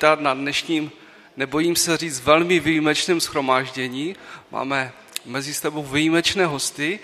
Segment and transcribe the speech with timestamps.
[0.00, 0.92] přivítat na dnešním,
[1.36, 4.16] nebojím se říct, velmi výjimečném schromáždění.
[4.50, 4.92] Máme
[5.26, 6.98] mezi sebou výjimečné hosty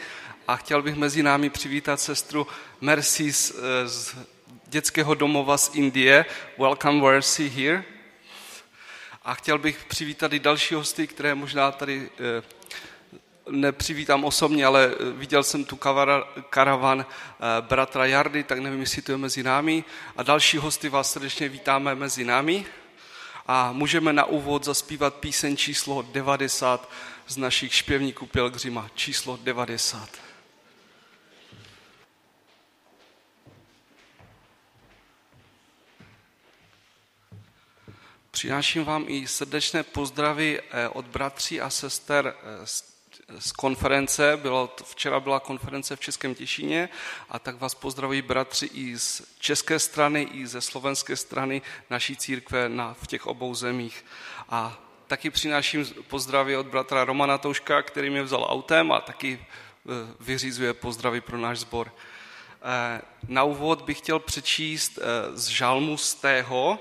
[0.49, 2.46] a chtěl bych mezi námi přivítat sestru
[2.80, 3.53] Mercy z,
[3.85, 4.17] z
[4.67, 6.24] dětského domova z Indie.
[6.59, 7.85] Welcome Mercy here.
[9.25, 12.43] A chtěl bych přivítat i další hosty, které možná tady eh,
[13.51, 15.79] nepřivítám osobně, ale eh, viděl jsem tu
[16.51, 19.85] karavan eh, bratra Jardy, tak nevím, jestli to je mezi námi.
[20.17, 22.65] A další hosty vás srdečně vítáme mezi námi.
[23.47, 26.91] A můžeme na úvod zaspívat píseň číslo 90
[27.27, 28.91] z našich špěvníků Pilgrima.
[28.95, 30.09] Číslo 90.
[38.31, 42.34] Přináším vám i srdečné pozdravy eh, od bratří a sester
[42.65, 42.95] z
[43.39, 46.89] z konference, bylo, včera byla konference v Českém Těšíně
[47.30, 52.69] a tak vás pozdravují bratři i z české strany, i ze slovenské strany naší církve
[52.69, 54.05] na, v těch obou zemích.
[54.48, 59.45] A taky přináším pozdravy od bratra Romana Touška, který mě vzal autem a taky e,
[60.20, 61.92] vyřízuje pozdravy pro náš sbor.
[62.62, 65.03] E, na úvod bych chtěl přečíst e,
[65.36, 66.79] z žalmu z tého,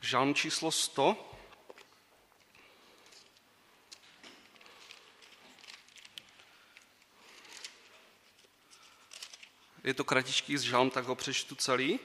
[0.00, 1.33] žalm číslo 100,
[9.84, 12.00] Je to kratičký žalm, tak ho přečtu celý.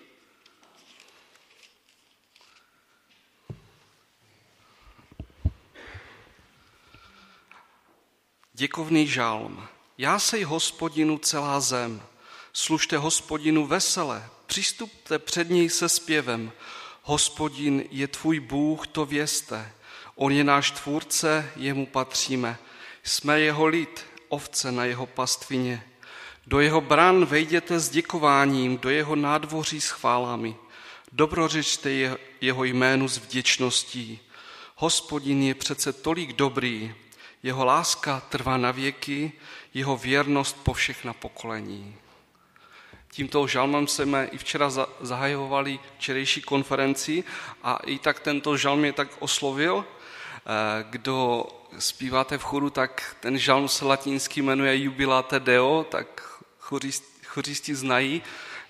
[8.53, 9.67] Děkovný žalm.
[9.97, 12.03] Já sej hospodinu celá zem.
[12.53, 16.51] Služte hospodinu vesele, přistupte před něj se zpěvem.
[17.01, 19.73] Hospodin je tvůj Bůh, to vězte.
[20.15, 22.57] On je náš tvůrce, jemu patříme.
[23.03, 25.88] Jsme jeho lid, ovce na jeho pastvině.
[26.49, 30.55] Do jeho bran vejděte s děkováním, do jeho nádvoří s chválami.
[31.11, 31.89] Dobrořečte
[32.41, 34.19] jeho jménu s vděčností.
[34.75, 36.93] Hospodin je přece tolik dobrý,
[37.43, 39.31] jeho láska trvá na věky,
[39.73, 41.95] jeho věrnost po všechna pokolení.
[43.11, 44.69] Tímto žalmem jsme i včera
[45.01, 47.23] zahajovali včerejší konferenci
[47.63, 49.85] a i tak tento žalm je tak oslovil.
[49.85, 51.45] Eh, kdo
[51.79, 56.28] zpíváte v choru, tak ten žalm se latinsky jmenuje Jubilate Deo, tak
[57.25, 58.21] chořisti znají,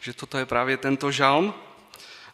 [0.02, 1.54] že toto je právě tento žalm.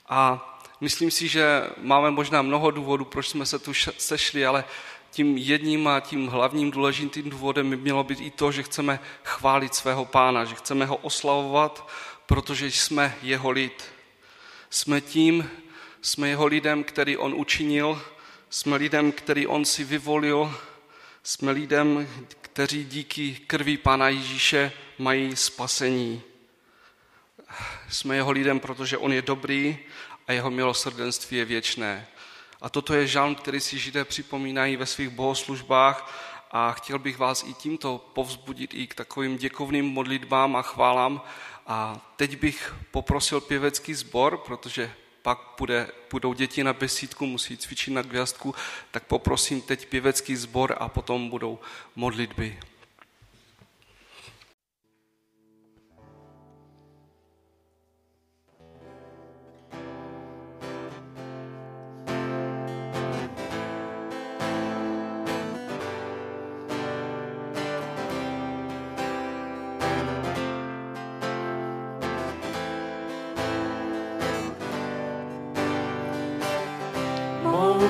[0.09, 4.65] A myslím si, že máme možná mnoho důvodů, proč jsme se tu sešli, ale
[5.11, 9.75] tím jedním a tím hlavním důležitým důvodem by mělo být i to, že chceme chválit
[9.75, 11.89] svého pána, že chceme ho oslavovat,
[12.25, 13.83] protože jsme jeho lid.
[14.69, 15.49] Jsme tím,
[16.01, 18.01] jsme jeho lidem, který on učinil,
[18.49, 20.55] jsme lidem, který on si vyvolil,
[21.23, 22.07] jsme lidem,
[22.55, 26.21] kteří díky krví Pána Ježíše mají spasení.
[27.89, 29.77] Jsme jeho lidem, protože on je dobrý
[30.27, 32.07] a jeho milosrdenství je věčné.
[32.61, 36.13] A toto je žalm, který si židé připomínají ve svých bohoslužbách
[36.51, 41.21] a chtěl bych vás i tímto povzbudit i k takovým děkovným modlitbám a chválám.
[41.67, 44.93] A teď bych poprosil pěvecký sbor, protože
[45.25, 48.55] pak bude, budou děti na besídku, musí cvičit na gvězdku,
[48.91, 51.59] tak poprosím teď pěvecký sbor a potom budou
[51.95, 52.59] modlitby.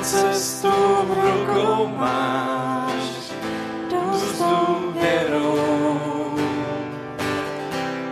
[0.01, 0.72] Cestu
[1.03, 3.31] v rukou máš,
[3.91, 6.39] dost důvěrou.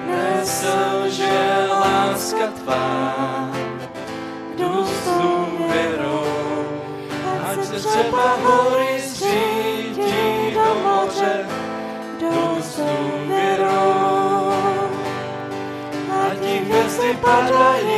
[0.08, 3.52] Neselže láska tvá,
[4.58, 6.24] důvěrou.
[7.50, 11.48] Ať se třeba hory zřítí do moře,
[12.20, 14.54] dost důvěrou.
[16.32, 17.93] Ať hvězdy padají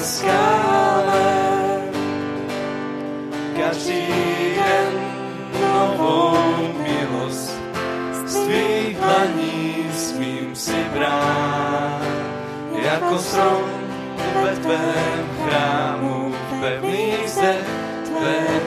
[0.00, 1.48] skále.
[3.56, 4.06] Každý
[4.56, 4.94] den
[5.60, 6.34] novou
[6.82, 7.58] milost
[8.26, 8.98] z tvých
[9.94, 12.02] smím si brát,
[12.82, 13.64] jako strom
[14.42, 17.56] ve tvém chrámu, pevný zde
[18.04, 18.60] tvé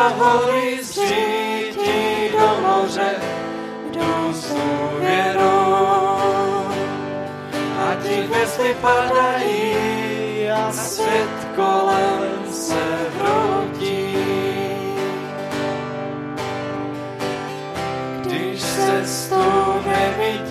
[0.00, 3.14] třeba hory zřítí do moře,
[3.90, 5.50] jdu s důvěrou.
[7.78, 12.82] A ti hvězdy padají a svět kolem se
[13.18, 14.16] hroutí.
[18.22, 19.42] Když cestu
[19.86, 20.49] nevidí,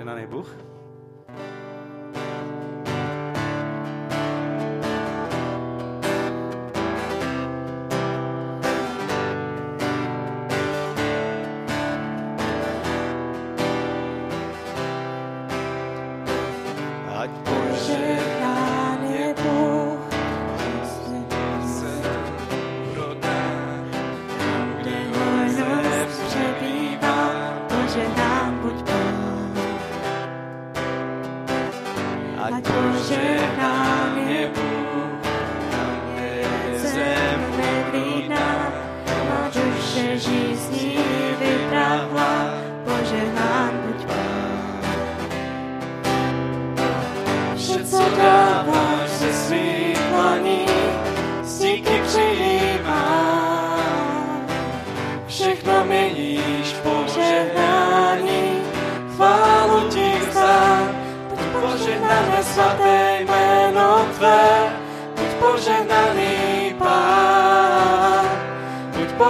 [0.00, 0.79] Ať požehnaný Bůh.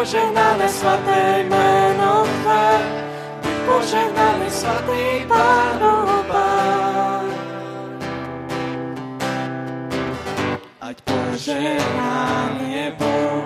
[0.01, 2.69] Požehnané svaté jméno tvé,
[3.43, 7.27] buď požehnaný svatý Pánův Pán.
[10.81, 13.45] Ať požehnán je Bůh,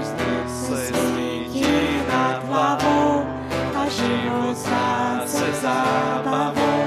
[0.00, 3.24] vždy se svítí nad hlavou
[3.76, 6.80] a život stát se zábavou.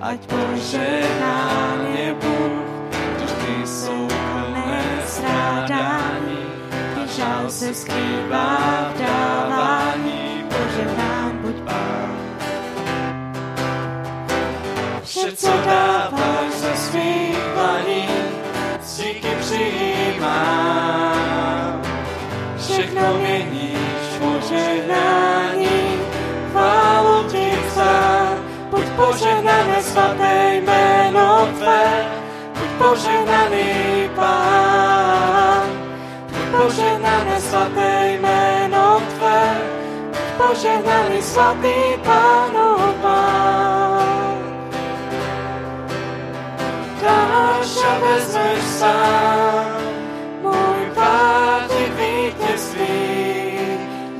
[0.00, 1.55] Ať požehnán
[7.66, 8.58] se skrývá
[8.94, 10.44] v dávání.
[10.48, 12.16] Požehnán buď Pán.
[15.04, 18.08] Vše, co dáváš ze svých dlaní,
[18.96, 20.62] díky přijímám.
[22.58, 26.00] Všechno měníš požehnání,
[26.50, 28.36] chválu ti vzdám.
[28.70, 32.06] Buď požehnané svaté jméno tvé,
[32.58, 34.85] buď požehnaný Pán.
[36.56, 39.56] Požehnané svaté jméno tvé,
[40.36, 44.26] požehnaný svatý Pánův Pán
[47.06, 49.66] dáš a vezmeš sám.
[50.42, 50.82] Můj
[51.78, 53.58] je vítězství,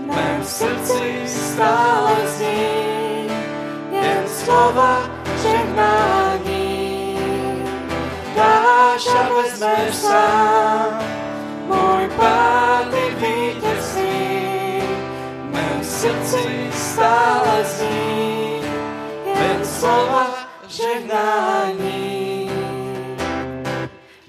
[0.02, 3.30] v mém srdci stále zní
[3.90, 5.10] jen slova
[5.42, 7.18] žehnání.
[8.36, 10.55] Dáš a vezmeš sám.
[16.06, 18.62] Srdci stále zní,
[19.26, 20.26] jen slova
[20.68, 22.50] žehnání.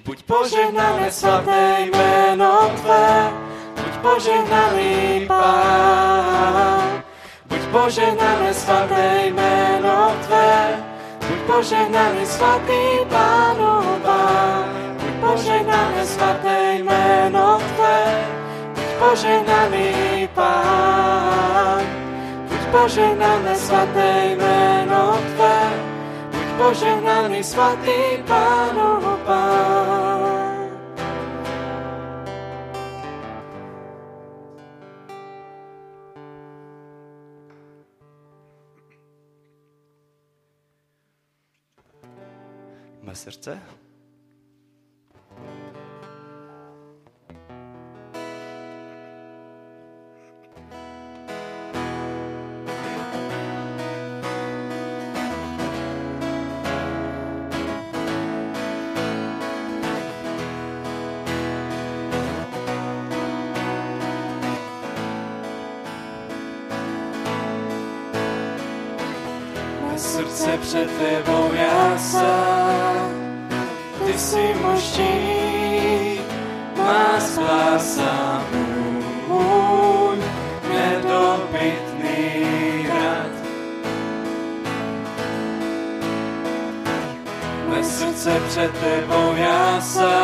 [0.05, 3.31] Buď požehnané svaté jméno Tvé,
[3.75, 7.03] buď požehnaný Pán.
[7.46, 10.84] Buď požehnané svaté jméno Tvé,
[11.27, 14.65] buď požehnaný svatý Pánu Pán.
[14.98, 17.76] Buď požehnané svaté jméno Tvé,
[19.00, 21.84] požehnaný Pán.
[22.50, 25.60] Buď požehnané svaté jméno Tvé,
[26.32, 30.27] buď požehnaný svatý Pánu Pán.
[43.01, 43.87] Mé srdce?
[70.67, 72.25] Před tebou jásá,
[74.05, 76.21] ty jsi štít,
[76.77, 78.43] má spása
[79.27, 80.17] můj,
[80.74, 82.45] nedobytný
[82.89, 83.31] rad.
[87.69, 90.17] Mé srdce před tebou jásá,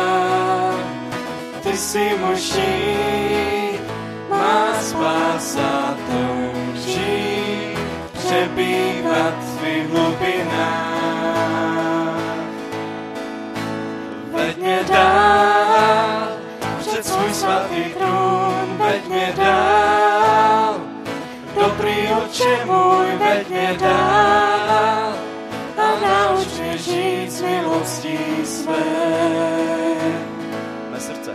[1.62, 3.80] ty jsi štít,
[4.30, 7.34] má spása touží
[8.34, 9.88] přebývat v tvých
[23.34, 25.14] veď mě dál
[25.76, 28.84] a nauč mě žít s milostí své.
[30.90, 31.34] Mé srdce.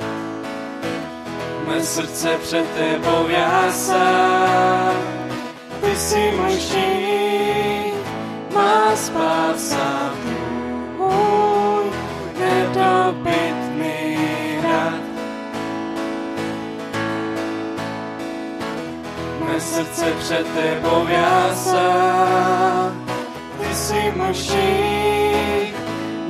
[1.67, 4.93] Mé srdce před tebou jásá,
[5.81, 7.93] ty jsi můj štít,
[8.53, 9.58] má spása
[19.69, 21.81] srdce před tebou jásá,
[23.59, 25.75] ty jsi štít,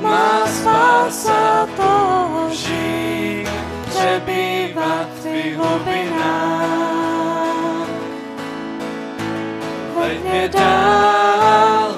[0.00, 3.46] má spása touží,
[3.88, 7.00] přebývat v tvých hlubinách.
[10.00, 11.94] Veď mě dál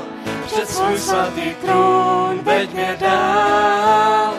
[0.46, 4.34] před svůj svatý trůn, veď mě dál.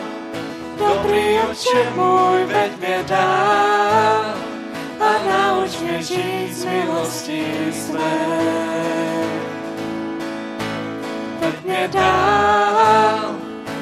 [0.78, 4.43] Dobrý oče můj, veď mě dál
[6.02, 8.14] žít z milosti své.
[11.40, 13.36] Veď mě dál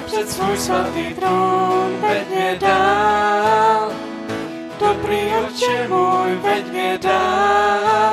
[0.06, 3.92] před svůj svatý trůn, veď mě dál.
[4.80, 8.11] Dobrý oče můj, veď mě dál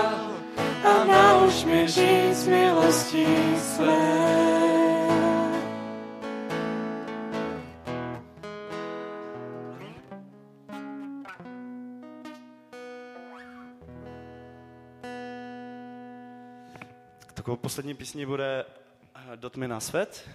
[17.56, 18.65] poslední písní bude
[19.15, 20.29] eh, Do tmy na svět.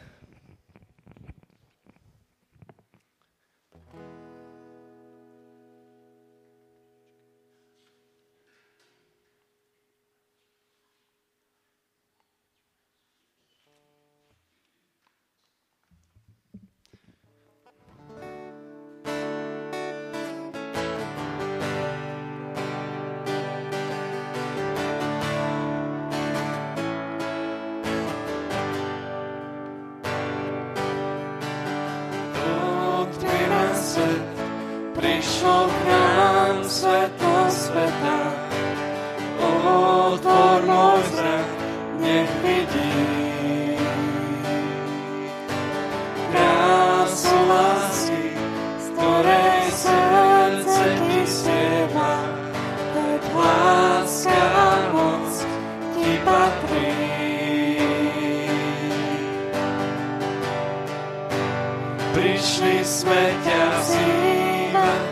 [63.04, 65.02] Prišli sme ťa vzývať,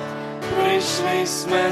[0.41, 1.65] prišli sme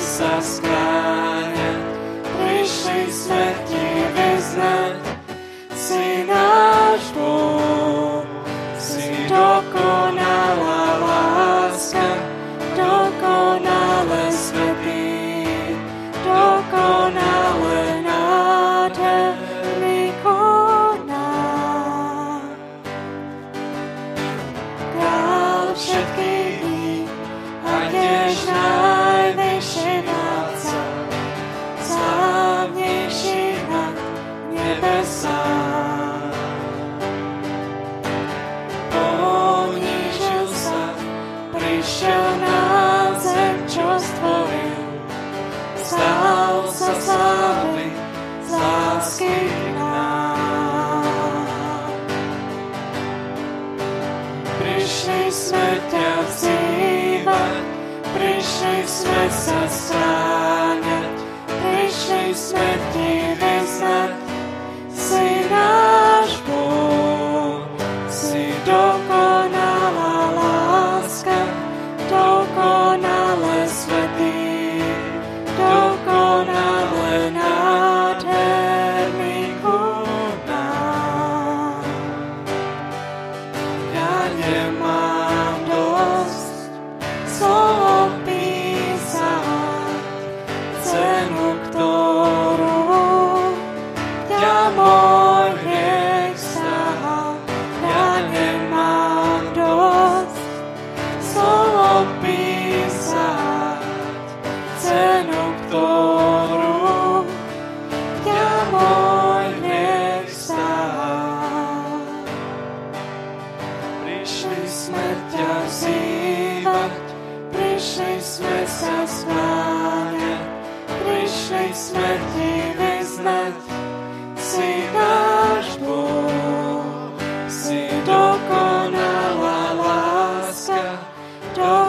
[58.80, 60.29] Christmas a star.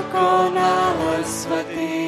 [0.01, 2.00] Dokonale svetý,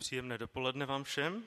[0.00, 1.44] Příjemné dopoledne vám všem.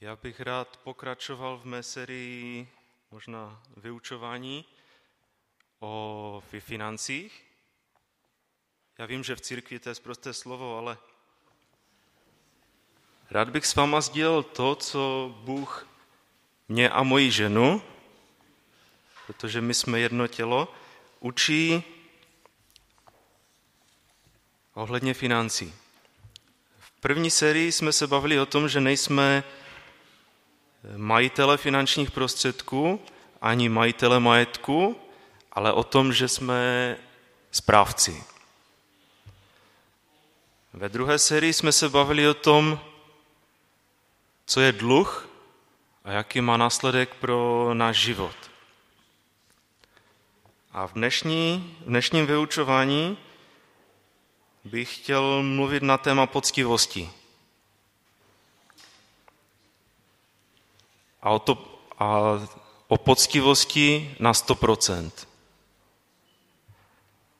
[0.00, 2.68] Já bych rád pokračoval v mé sérii
[3.10, 4.64] možná vyučování
[5.80, 7.44] o fi- financích.
[8.98, 10.98] Já vím, že v církvi to je prosté slovo, ale
[13.30, 15.88] rád bych s váma sdílel to, co Bůh
[16.68, 17.82] mě a moji ženu,
[19.26, 20.74] protože my jsme jedno tělo,
[21.20, 21.84] učí
[24.74, 25.81] ohledně financí.
[27.02, 29.44] První sérii jsme se bavili o tom, že nejsme
[30.96, 33.00] majitele finančních prostředků
[33.40, 35.00] ani majitele majetku,
[35.52, 36.96] ale o tom, že jsme
[37.50, 38.24] správci.
[40.72, 42.80] Ve druhé sérii jsme se bavili o tom,
[44.46, 45.28] co je dluh
[46.04, 48.36] a jaký má následek pro náš život.
[50.72, 53.18] A v, dnešní, v dnešním vyučování
[54.64, 57.10] bych chtěl mluvit na téma poctivosti.
[61.22, 62.20] A o, to, a
[62.88, 65.10] o poctivosti na 100%.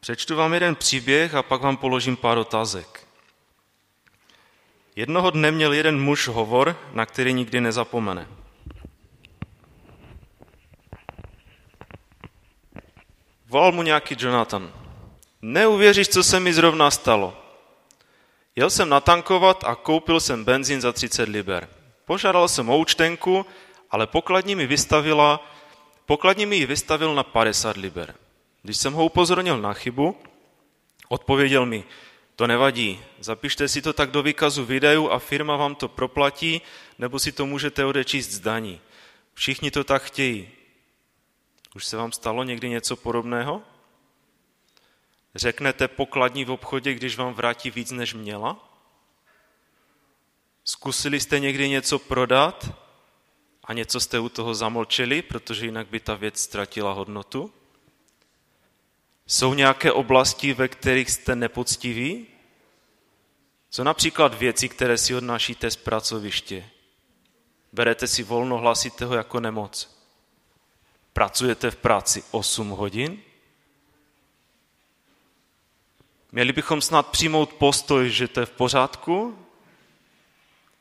[0.00, 3.06] Přečtu vám jeden příběh a pak vám položím pár otázek.
[4.96, 8.28] Jednoho dne měl jeden muž hovor, na který nikdy nezapomene.
[13.46, 14.81] Volal mu nějaký Jonathan.
[15.42, 17.36] Neuvěříš, co se mi zrovna stalo.
[18.56, 21.68] Jel jsem natankovat a koupil jsem benzín za 30 liber.
[22.04, 23.46] Požádal jsem o účtenku,
[23.90, 25.50] ale pokladní mi vystavila,
[26.06, 28.14] pokladní mi ji vystavil na 50 liber.
[28.62, 30.16] Když jsem ho upozornil na chybu,
[31.08, 31.84] odpověděl mi,
[32.36, 36.62] to nevadí, zapište si to tak do výkazu výdajů a firma vám to proplatí,
[36.98, 38.80] nebo si to můžete odečíst z daní.
[39.34, 40.48] Všichni to tak chtějí.
[41.74, 43.62] Už se vám stalo někdy něco podobného?
[45.34, 48.68] Řeknete pokladní v obchodě, když vám vrátí víc, než měla?
[50.64, 52.70] Zkusili jste někdy něco prodat
[53.64, 57.52] a něco jste u toho zamlčeli, protože jinak by ta věc ztratila hodnotu?
[59.26, 62.26] Jsou nějaké oblasti, ve kterých jste nepoctiví?
[63.70, 66.68] Co například věci, které si odnášíte z pracoviště?
[67.72, 69.98] Berete si volno, hlasíte ho jako nemoc.
[71.12, 73.22] Pracujete v práci 8 hodin?
[76.32, 79.38] Měli bychom snad přijmout postoj, že to je v pořádku,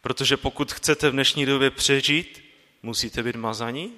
[0.01, 2.43] protože pokud chcete v dnešní době přežít,
[2.83, 3.93] musíte být mazaní.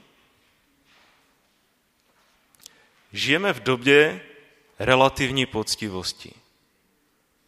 [3.12, 4.22] Žijeme v době
[4.80, 6.34] relativní poctivosti,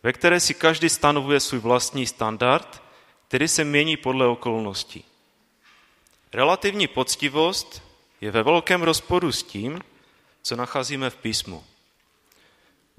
[0.03, 2.83] ve které si každý stanovuje svůj vlastní standard,
[3.27, 5.03] který se mění podle okolností.
[6.33, 7.83] Relativní poctivost
[8.21, 9.81] je ve velkém rozporu s tím,
[10.41, 11.65] co nacházíme v písmu.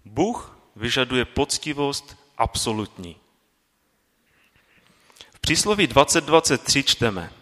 [0.04, 3.16] Bůh vyžaduje poctivost absolutní.
[5.34, 7.32] V přísloví 2023 čteme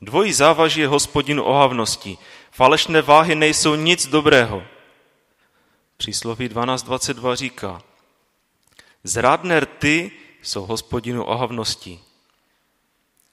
[0.00, 2.18] Dvojí závaží je hospodinu ohavnosti.
[2.50, 4.62] Falešné váhy nejsou nic dobrého.
[5.96, 7.82] Přísloví 12.22 říká
[9.04, 10.10] Zrádné rty
[10.42, 12.00] jsou hospodinu ohavností.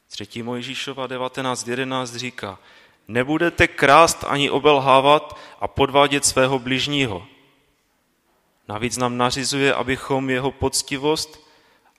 [0.08, 2.60] Třetí Mojžíšova 19.11 říká
[3.08, 7.28] Nebudete krást ani obelhávat a podvádět svého bližního.
[8.72, 11.48] Navíc nám nařizuje, abychom jeho poctivost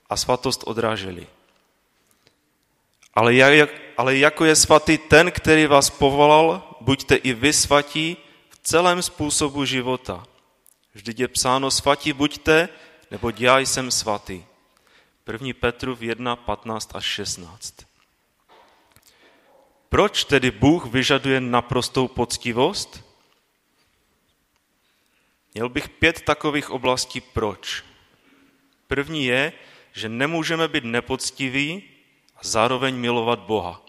[0.09, 1.27] a svatost odráželi.
[3.13, 8.17] Ale, jak, ale jako je svatý ten, který vás povolal, buďte i vy svatí
[8.49, 10.23] v celém způsobu života.
[10.93, 12.69] Vždyť je psáno svatí buďte,
[13.11, 14.43] nebo já jsem svatý.
[15.31, 15.53] 1.
[15.59, 17.73] Petrův 1, 15 až 16.
[19.89, 23.12] Proč tedy Bůh vyžaduje naprostou poctivost?
[25.53, 27.83] Měl bych pět takových oblastí proč.
[28.87, 29.53] První je,
[29.93, 31.83] že nemůžeme být nepoctiví
[32.35, 33.85] a zároveň milovat Boha.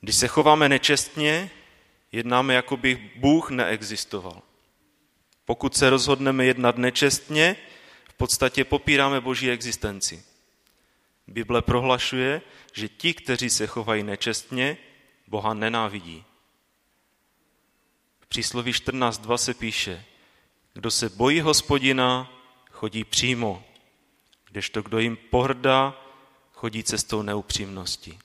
[0.00, 1.50] Když se chováme nečestně,
[2.12, 4.42] jednáme, jako by Bůh neexistoval.
[5.44, 7.56] Pokud se rozhodneme jednat nečestně,
[8.08, 10.22] v podstatě popíráme Boží existenci.
[11.26, 14.76] Bible prohlašuje, že ti, kteří se chovají nečestně,
[15.26, 16.24] Boha nenávidí.
[18.30, 20.04] Přísloví 14.2 se píše,
[20.74, 22.32] kdo se bojí hospodina,
[22.70, 23.64] chodí přímo,
[24.50, 26.00] kdežto kdo jim pohrdá,
[26.52, 28.18] chodí cestou neupřímnosti.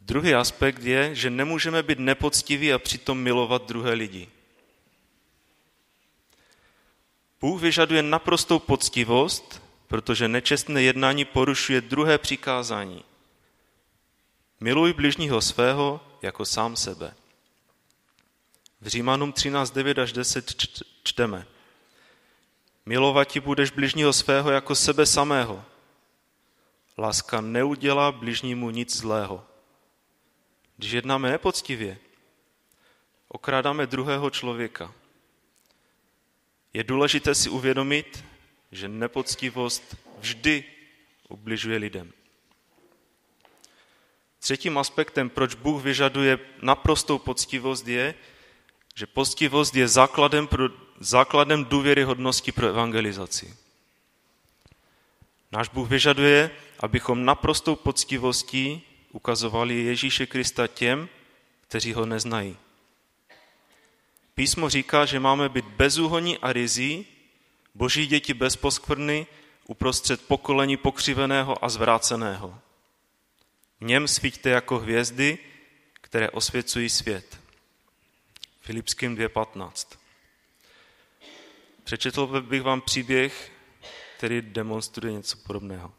[0.00, 4.28] Druhý aspekt je, že nemůžeme být nepoctiví a přitom milovat druhé lidi.
[7.40, 13.04] Bůh vyžaduje naprostou poctivost, protože nečestné jednání porušuje druhé přikázání.
[14.60, 17.14] Miluj bližního svého jako sám sebe.
[18.80, 20.54] V Římanům 13, až 10
[21.02, 21.46] čteme.
[22.86, 25.64] Milovat ti budeš bližního svého jako sebe samého.
[26.98, 29.46] Láska neudělá bližnímu nic zlého.
[30.76, 31.98] Když jednáme nepoctivě,
[33.28, 34.94] okrádáme druhého člověka.
[36.72, 38.24] Je důležité si uvědomit,
[38.72, 40.64] že nepoctivost vždy
[41.28, 42.12] ubližuje lidem.
[44.44, 48.14] Třetím aspektem, proč Bůh vyžaduje naprostou poctivost, je,
[48.94, 50.68] že poctivost je základem, pro,
[51.00, 53.56] základem důvěryhodnosti pro evangelizaci.
[55.52, 61.08] Náš Bůh vyžaduje, abychom naprostou poctivostí ukazovali Ježíše Krista těm,
[61.60, 62.56] kteří ho neznají.
[64.34, 67.06] Písmo říká, že máme být bezúhoní a rizí,
[67.74, 69.26] boží děti bez poskvrny,
[69.66, 72.58] uprostřed pokolení pokřiveného a zvráceného.
[73.80, 75.38] V něm svíťte jako hvězdy,
[75.92, 77.40] které osvěcují svět.
[78.60, 79.98] Filipským 2.15.
[81.84, 83.52] Přečetl bych vám příběh,
[84.16, 85.92] který demonstruje něco podobného.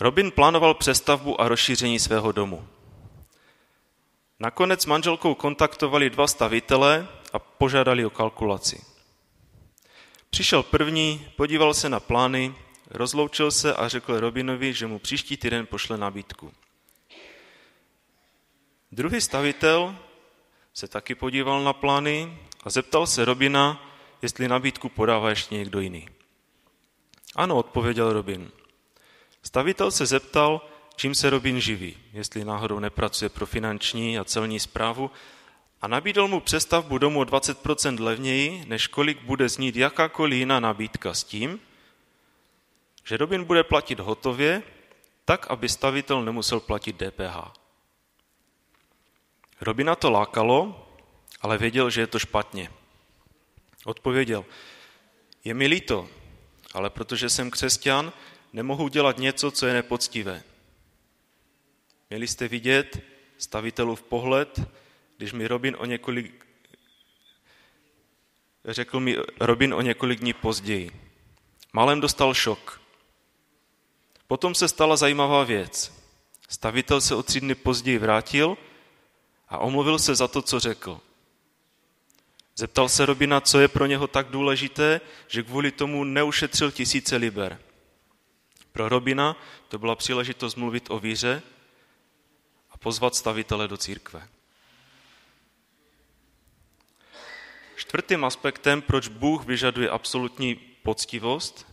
[0.00, 2.68] Robin plánoval přestavbu a rozšíření svého domu.
[4.40, 8.84] Nakonec manželkou kontaktovali dva stavitele a požádali o kalkulaci.
[10.30, 12.54] Přišel první, podíval se na plány,
[12.90, 16.52] rozloučil se a řekl Robinovi, že mu příští týden pošle nabídku.
[18.92, 19.96] Druhý stavitel
[20.74, 26.08] se taky podíval na plány a zeptal se Robina, jestli nabídku podává ještě někdo jiný.
[27.36, 28.50] Ano, odpověděl Robin.
[29.42, 30.60] Stavitel se zeptal,
[30.96, 35.10] čím se Robin živí, jestli náhodou nepracuje pro finanční a celní zprávu
[35.82, 41.14] a nabídl mu přestavbu domu o 20% levněji, než kolik bude znít jakákoliv jiná nabídka
[41.14, 41.60] s tím,
[43.08, 44.62] že Robin bude platit hotově,
[45.24, 47.36] tak, aby stavitel nemusel platit DPH.
[49.60, 50.88] Robina to lákalo,
[51.40, 52.70] ale věděl, že je to špatně.
[53.84, 54.44] Odpověděl,
[55.44, 56.08] je mi líto,
[56.74, 58.12] ale protože jsem křesťan,
[58.52, 60.42] nemohu dělat něco, co je nepoctivé.
[62.10, 63.00] Měli jste vidět
[63.38, 64.60] stavitelův pohled,
[65.16, 66.46] když mi Robin o několik,
[68.64, 70.90] řekl mi Robin o několik dní později.
[71.72, 72.87] Malem dostal šok.
[74.28, 75.92] Potom se stala zajímavá věc.
[76.48, 78.56] Stavitel se o tři dny později vrátil
[79.48, 81.00] a omluvil se za to, co řekl.
[82.56, 87.60] Zeptal se Robina, co je pro něho tak důležité, že kvůli tomu neušetřil tisíce liber.
[88.72, 89.36] Pro Robina
[89.68, 91.42] to byla příležitost mluvit o víře
[92.70, 94.28] a pozvat stavitele do církve.
[97.76, 101.66] Čtvrtým aspektem, proč Bůh vyžaduje absolutní poctivost,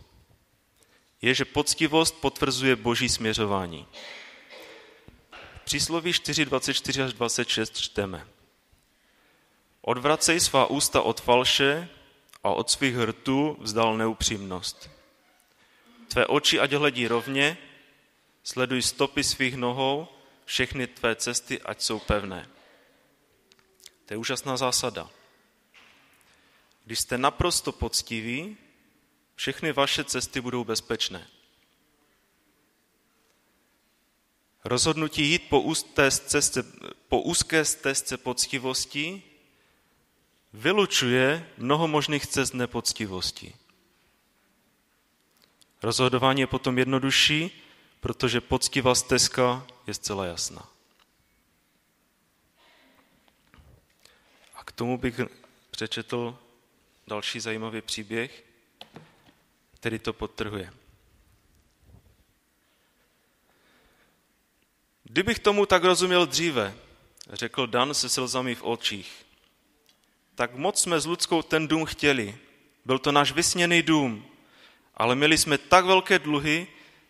[1.26, 3.86] je, že poctivost potvrzuje boží směřování.
[5.32, 8.26] V přísloví 4, 24 až 26 čteme.
[9.80, 11.88] Odvracej svá ústa od falše
[12.44, 14.90] a od svých rtů vzdal neupřímnost.
[16.08, 17.58] Tvé oči ať hledí rovně,
[18.42, 20.08] sleduj stopy svých nohou,
[20.44, 22.48] všechny tvé cesty ať jsou pevné.
[24.06, 25.10] To je úžasná zásada.
[26.84, 28.56] Když jste naprosto poctiví,
[29.36, 31.28] všechny vaše cesty budou bezpečné.
[34.64, 36.62] Rozhodnutí jít po, úzké stezce,
[37.08, 39.22] po úzké stezce poctivosti
[40.52, 43.54] vylučuje mnoho možných cest nepoctivosti.
[45.82, 47.62] Rozhodování je potom jednodušší,
[48.00, 50.68] protože poctivá stezka je zcela jasná.
[54.54, 55.20] A k tomu bych
[55.70, 56.38] přečetl
[57.06, 58.45] další zajímavý příběh,
[59.76, 60.72] který to podtrhuje.
[65.04, 66.74] Kdybych tomu tak rozuměl dříve,
[67.32, 69.26] řekl Dan se slzami v očích,
[70.34, 72.38] tak moc jsme s Ludskou ten dům chtěli.
[72.84, 74.26] Byl to náš vysněný dům,
[74.94, 76.66] ale měli jsme tak velké dluhy,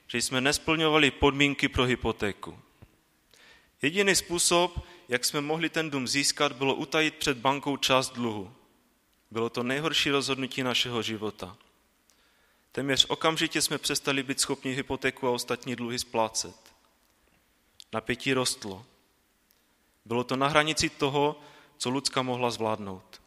[0.07, 2.59] že jsme nesplňovali podmínky pro hypotéku.
[3.83, 8.53] Jediný způsob, jak jsme mohli ten dům získat, bylo utajit před bankou část dluhu.
[9.31, 11.57] Bylo to nejhorší rozhodnutí našeho života.
[12.77, 16.57] Téměř okamžitě jsme přestali být schopni hypotéku a ostatní dluhy splácet.
[17.93, 18.87] Napětí rostlo.
[20.05, 21.41] Bylo to na hranici toho,
[21.79, 23.23] co Lucka mohla zvládnout.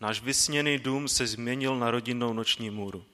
[0.00, 3.04] Náš vysněný dům se změnil na rodinnou noční můru.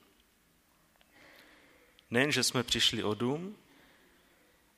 [2.10, 3.56] Nejen, že jsme přišli o dům,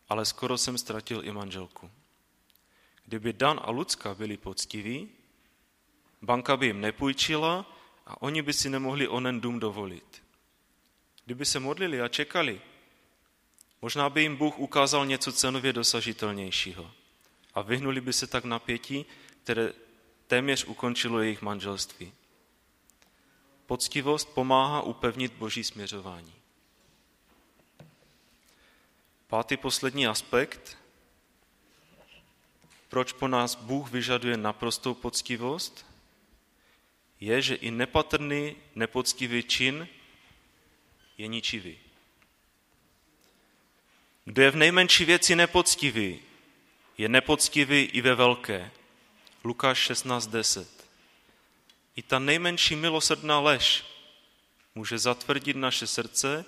[0.09, 1.91] ale skoro jsem ztratil i manželku.
[3.05, 5.09] Kdyby Dan a Lucka byli poctiví,
[6.23, 7.67] banka by jim nepůjčila
[8.07, 10.30] a oni by si nemohli onen dům dovolit.
[11.31, 12.61] Kdyby se modlili a čekali,
[13.83, 16.91] možná by jim Bůh ukázal něco cenově dosažitelnějšího
[17.55, 19.07] a vyhnuli by se tak napětí,
[19.43, 19.73] které
[20.27, 22.13] téměř ukončilo jejich manželství.
[23.67, 26.35] Poctivost pomáhá upevnit boží směřování.
[29.27, 30.79] Pátý poslední aspekt,
[32.89, 35.87] proč po nás Bůh vyžaduje naprostou poctivost,
[37.21, 39.89] je, že i nepatrný, nepoctivý čin
[41.21, 41.79] je ničivý.
[44.25, 46.21] Kdo je v nejmenší věci nepoctivý,
[46.99, 48.71] je nepoctivý i ve velké.
[49.45, 50.67] Lukáš 16.10.
[51.97, 53.85] I ta nejmenší milosrdná lež
[54.75, 56.45] může zatvrdit naše srdce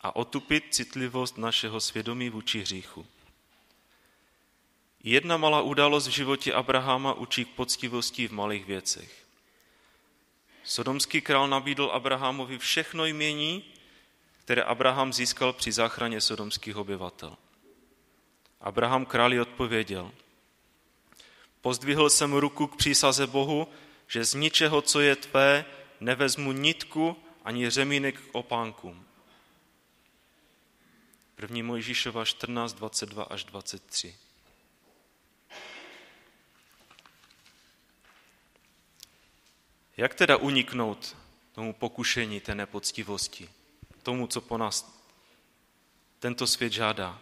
[0.00, 3.06] a otupit citlivost našeho svědomí vůči hříchu.
[5.04, 9.26] Jedna malá událost v životě Abrahama učí k poctivosti v malých věcech.
[10.64, 13.75] Sodomský král nabídl Abrahamovi všechno jmění,
[14.46, 17.36] které Abraham získal při záchraně sodomských obyvatel.
[18.60, 20.12] Abraham králi odpověděl,
[21.60, 23.68] pozdvihl jsem ruku k přísaze Bohu,
[24.06, 25.64] že z ničeho, co je tvé,
[26.00, 29.06] nevezmu nitku ani řemínek k opánkům.
[31.42, 31.62] 1.
[31.62, 34.16] Mojžíšova 14, 22 až 23.
[39.96, 41.16] Jak teda uniknout
[41.52, 43.55] tomu pokušení té nepoctivosti,
[44.06, 45.02] tomu, co po nás
[46.18, 47.20] tento svět žádá?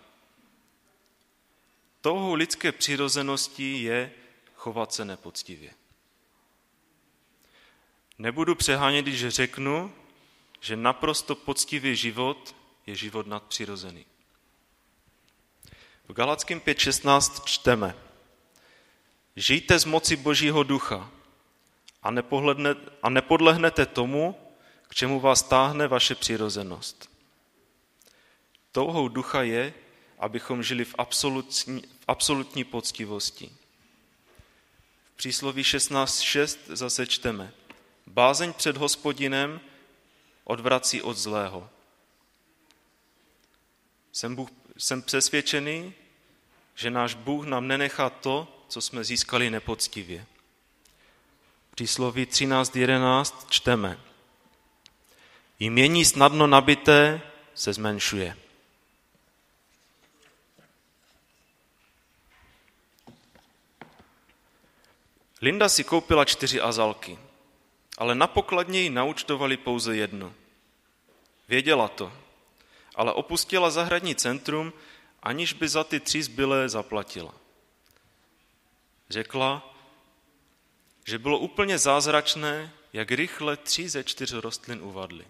[2.00, 4.12] Touhou lidské přirozenosti je
[4.54, 5.70] chovat se nepoctivě.
[8.18, 9.92] Nebudu přehánět, když řeknu,
[10.60, 14.06] že naprosto poctivý život je život nadpřirozený.
[16.08, 17.94] V Galackém 5.16 čteme
[19.36, 21.10] Žijte z moci Božího ducha
[22.02, 22.08] a,
[23.02, 24.43] a nepodlehnete tomu,
[24.94, 27.10] čemu vás táhne vaše přirozenost.
[28.72, 29.74] Touhou ducha je,
[30.18, 33.52] abychom žili v absolutní, v absolutní poctivosti.
[35.14, 37.52] V přísloví 16.6 zase čteme
[38.06, 39.60] Bázeň před hospodinem
[40.44, 41.70] odvrací od zlého.
[44.12, 45.94] Jsem, Bůh, jsem přesvědčený,
[46.74, 50.26] že náš Bůh nám nenechá to, co jsme získali nepoctivě.
[51.74, 54.13] Přísloví 13.11 čteme.
[55.58, 57.20] Jmění snadno nabité
[57.54, 58.36] se zmenšuje.
[65.42, 67.18] Linda si koupila čtyři azalky.
[67.98, 70.34] ale na pokladně jí naučtovali pouze jednu.
[71.48, 72.12] Věděla to,
[72.94, 74.72] ale opustila zahradní centrum,
[75.22, 77.34] aniž by za ty tři zbylé zaplatila.
[79.10, 79.74] Řekla,
[81.04, 85.24] že bylo úplně zázračné, jak rychle tři ze čtyř rostlin uvadly.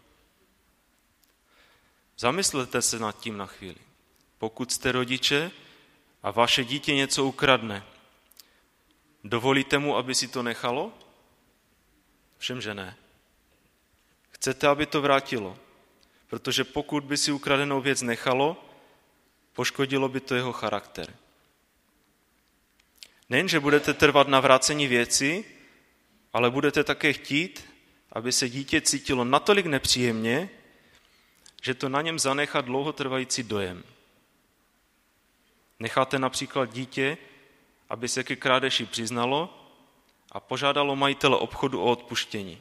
[2.19, 3.77] Zamyslete se nad tím na chvíli.
[4.39, 5.51] Pokud jste rodiče
[6.23, 7.85] a vaše dítě něco ukradne,
[9.25, 10.93] dovolíte mu, aby si to nechalo?
[12.39, 12.97] Všem, že ne.
[14.31, 15.59] Chcete, aby to vrátilo,
[16.27, 18.65] protože pokud by si ukradenou věc nechalo,
[19.53, 21.17] poškodilo by to jeho charakter.
[23.29, 25.45] Nejenže budete trvat na vrácení věci,
[26.33, 27.65] ale budete také chtít,
[28.13, 30.51] aby se dítě cítilo natolik nepříjemně,
[31.65, 33.85] že to na něm zanechá dlouhotrvající dojem.
[35.79, 37.19] Necháte například dítě,
[37.89, 39.69] aby se ke krádeši přiznalo
[40.33, 42.59] a požádalo majitele obchodu o odpuštění.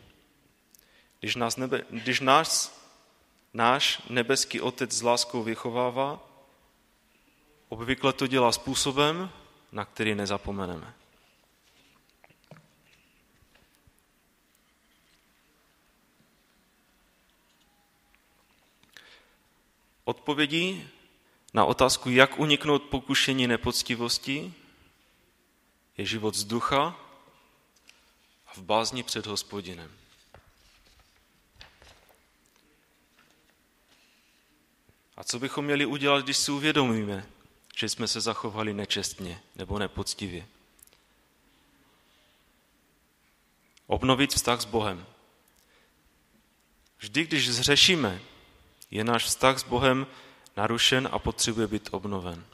[1.19, 2.81] Když, nás nebe, když nás,
[3.53, 6.19] náš nebeský otec s láskou vychovává,
[7.69, 9.29] obvykle to dělá způsobem,
[9.71, 10.93] na který nezapomeneme.
[20.03, 20.89] Odpovědí
[21.53, 24.53] na otázku, jak uniknout pokušení nepoctivosti,
[25.97, 26.99] je život z ducha
[28.47, 29.91] a v bázni před hospodinem.
[35.17, 37.29] A co bychom měli udělat, když si uvědomíme,
[37.75, 40.47] že jsme se zachovali nečestně nebo nepoctivě?
[43.87, 45.05] Obnovit vztah s Bohem.
[46.99, 48.21] Vždy, když zřešíme,
[48.93, 50.07] je náš vztah s Bohem
[50.57, 52.45] narušen a potřebuje být obnoven.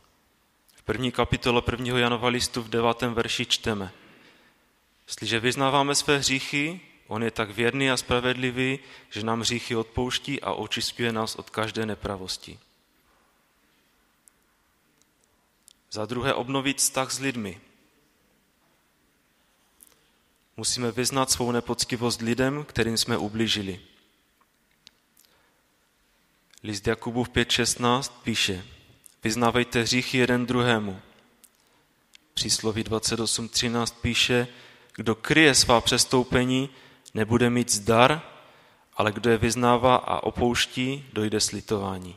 [0.76, 3.92] V první kapitole prvního Janova listu v devátém verši čteme.
[5.08, 10.54] Jestliže vyznáváme své hříchy, on je tak věrný a spravedlivý, že nám hříchy odpouští a
[10.54, 12.60] očistuje nás od každé nepravosti.
[15.92, 17.62] Za druhé obnovit vztah s lidmi.
[20.58, 23.89] Musíme vyznat svou nepoctivost lidem, kterým jsme ublížili.
[26.64, 28.66] List Jakubův 5.16 píše,
[29.24, 31.02] vyznávejte hříchy jeden druhému.
[32.34, 34.48] Přísloví 28.13 píše,
[34.96, 36.70] kdo kryje svá přestoupení,
[37.14, 38.22] nebude mít zdar,
[38.94, 42.16] ale kdo je vyznává a opouští, dojde slitování.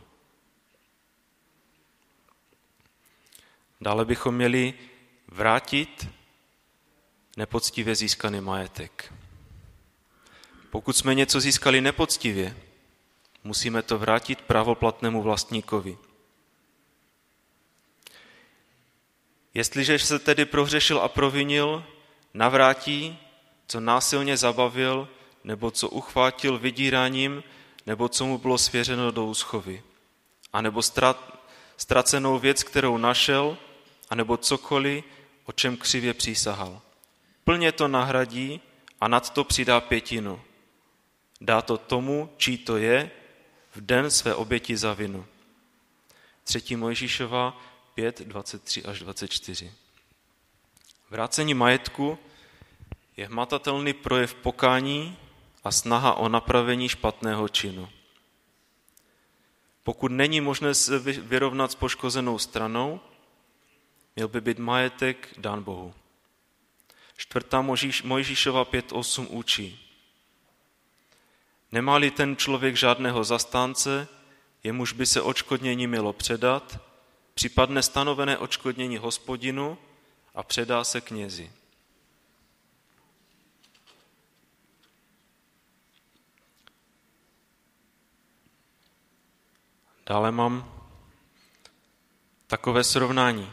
[3.81, 4.75] Dále bychom měli
[5.29, 6.09] vrátit
[7.37, 9.13] nepoctivě získaný majetek.
[10.71, 12.57] Pokud jsme něco získali nepoctivě,
[13.45, 15.99] musíme to vrátit pravoplatnému vlastníkovi.
[19.55, 21.85] Jestliže se tedy prohřešil a provinil,
[22.35, 23.19] navrátí,
[23.67, 25.09] co násilně zabavil,
[25.45, 27.43] nebo co uchvátil vydíráním,
[27.87, 29.83] nebo co mu bylo svěřeno do úschovy,
[30.53, 30.83] anebo
[31.77, 33.57] ztracenou věc, kterou našel,
[34.11, 35.05] anebo cokoliv,
[35.45, 36.81] o čem křivě přísahal.
[37.45, 38.61] Plně to nahradí
[39.01, 40.41] a nad to přidá pětinu.
[41.41, 43.11] Dá to tomu, čí to je,
[43.75, 45.27] v den své oběti za vinu.
[46.45, 46.77] 3.
[46.77, 47.61] Mojžíšova
[47.95, 49.73] 5, 23 až 24.
[51.11, 52.19] Vrácení majetku
[53.17, 55.17] je hmatatelný projev pokání
[55.65, 57.89] a snaha o napravení špatného činu.
[59.83, 63.01] Pokud není možné se vyrovnat s poškozenou stranou,
[64.17, 65.95] měl by být majetek dán Bohu.
[67.17, 67.63] Čtvrtá
[68.05, 69.92] Mojžíšova 5.8 učí.
[71.73, 74.09] Nemá-li ten člověk žádného zastánce,
[74.65, 76.81] jemuž by se očkodnění mělo předat,
[77.35, 79.79] připadne stanovené očkodnění hospodinu
[80.35, 81.53] a předá se knězi.
[90.07, 90.83] Dále mám
[92.47, 93.53] takové srovnání.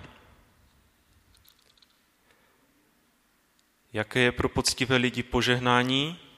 [3.94, 6.29] Jaké je pro poctivé lidi požehnání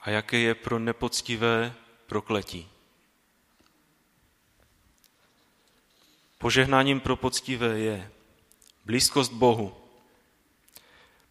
[0.00, 1.74] a jaké je pro nepoctivé
[2.06, 2.68] prokletí.
[6.38, 8.10] Požehnáním pro poctivé je
[8.84, 9.76] blízkost Bohu.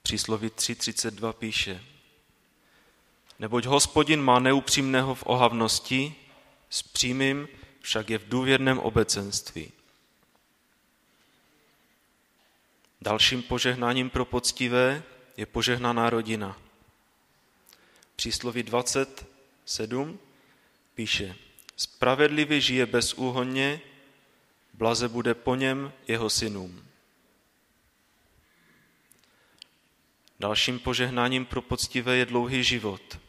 [0.01, 1.83] Přísloví 3.32 píše,
[3.39, 6.15] neboť hospodin má neupřímného v ohavnosti,
[6.69, 7.47] s přímým
[7.81, 9.71] však je v důvěrném obecenství.
[13.01, 15.03] Dalším požehnáním pro poctivé
[15.37, 16.57] je požehnaná rodina–
[18.19, 20.19] přísloví 27
[20.95, 21.35] píše,
[21.75, 23.81] spravedlivý žije bezúhonně,
[24.73, 26.87] blaze bude po něm jeho synům.
[30.39, 33.19] Dalším požehnáním pro poctivé je dlouhý život.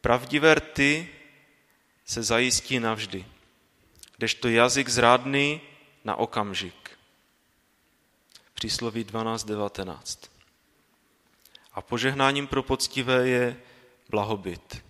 [0.00, 1.08] Pravdivé rty
[2.04, 3.26] se zajistí navždy,
[4.16, 5.60] kdežto jazyk zrádný
[6.04, 6.90] na okamžik.
[8.54, 10.37] Přísloví 12.19.
[11.78, 13.56] A požehnáním pro poctivé je
[14.08, 14.84] blahobyt.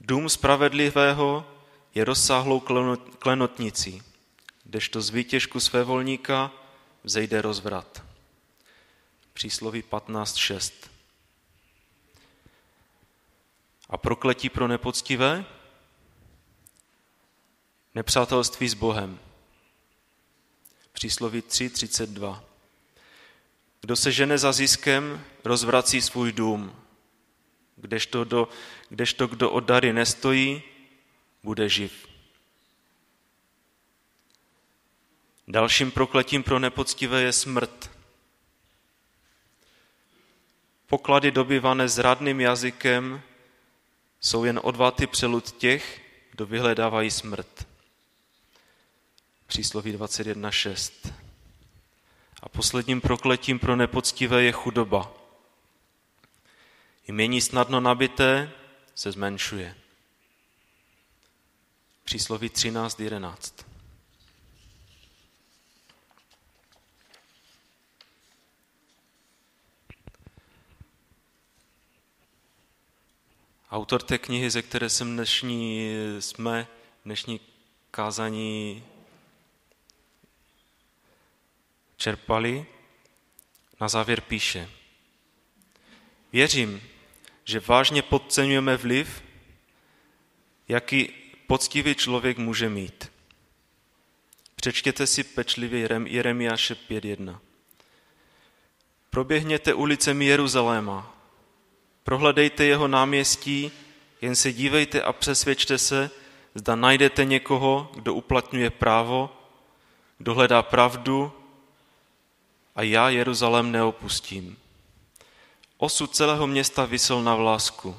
[0.00, 1.46] Dům spravedlivého
[1.94, 2.60] je rozsáhlou
[3.18, 4.02] klenotnicí,
[4.64, 6.52] kdežto z výtěžku své volníka
[7.04, 8.02] vzejde rozvrat.
[9.32, 10.72] Přísloví 15.6.
[13.88, 15.44] A prokletí pro nepoctivé?
[17.94, 19.18] Nepřátelství s Bohem.
[20.92, 22.47] Přísloví 3.32.
[23.80, 26.76] Kdo se žene za ziskem, rozvrací svůj dům.
[27.76, 28.48] Kdežto, do,
[28.88, 30.62] kdežto kdo od dary nestojí,
[31.42, 32.08] bude živ.
[35.48, 37.90] Dalším prokletím pro nepoctivé je smrt.
[40.86, 43.22] Poklady dobyvané zradným jazykem
[44.20, 46.00] jsou jen odvaty přelud těch,
[46.30, 47.66] kdo vyhledávají smrt.
[49.46, 51.07] Přísloví 21.6.
[52.42, 55.12] A posledním prokletím pro nepoctivé je chudoba.
[57.08, 58.52] Jmění snadno nabité
[58.94, 59.74] se zmenšuje.
[62.04, 63.64] Přísloví 13.11.
[73.70, 76.66] Autor té knihy, ze které jsem dnešní, jsme
[77.04, 77.40] dnešní
[77.90, 78.84] kázání
[81.98, 82.66] čerpali,
[83.80, 84.68] na závěr píše.
[86.32, 86.82] Věřím,
[87.44, 89.22] že vážně podceňujeme vliv,
[90.68, 91.12] jaký
[91.46, 93.12] poctivý člověk může mít.
[94.56, 97.38] Přečtěte si pečlivě Jeremiáše 5.1.
[99.10, 101.14] Proběhněte ulicemi Jeruzaléma,
[102.04, 103.72] prohledejte jeho náměstí,
[104.20, 106.10] jen se dívejte a přesvědčte se,
[106.54, 109.30] zda najdete někoho, kdo uplatňuje právo,
[110.18, 111.32] kdo hledá pravdu
[112.78, 114.56] a já Jeruzalém neopustím.
[115.78, 117.96] Osud celého města vysel na vlásku.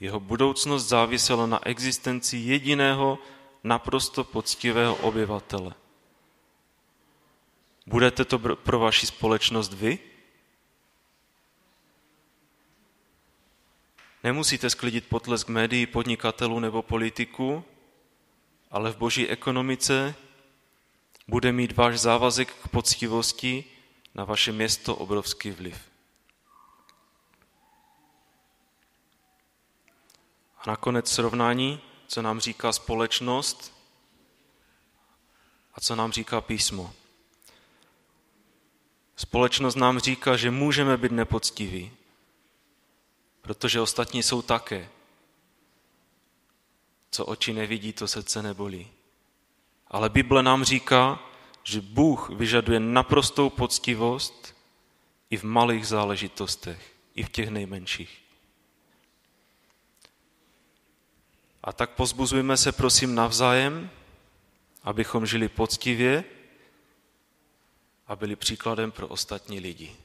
[0.00, 3.18] Jeho budoucnost závisela na existenci jediného
[3.64, 5.74] naprosto poctivého obyvatele.
[7.86, 9.98] Budete to pro vaši společnost vy?
[14.24, 17.64] Nemusíte sklidit potlesk médií, podnikatelů nebo politiků,
[18.70, 20.14] ale v boží ekonomice
[21.28, 23.64] bude mít váš závazek k poctivosti
[24.14, 25.80] na vaše město obrovský vliv.
[30.58, 33.72] A nakonec srovnání, co nám říká společnost
[35.74, 36.92] a co nám říká písmo.
[39.16, 41.92] Společnost nám říká, že můžeme být nepoctiví,
[43.40, 44.88] protože ostatní jsou také.
[47.10, 48.92] Co oči nevidí, to srdce nebolí.
[49.88, 51.31] Ale Bible nám říká,
[51.62, 54.56] že Bůh vyžaduje naprostou poctivost
[55.30, 58.22] i v malých záležitostech, i v těch nejmenších.
[61.62, 63.90] A tak pozbuzujme se prosím navzájem,
[64.82, 66.24] abychom žili poctivě
[68.06, 69.96] a byli příkladem pro ostatní lidi.